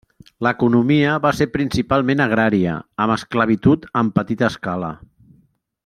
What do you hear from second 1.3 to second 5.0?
ser principalment agrària, amb esclavitud en petita escala.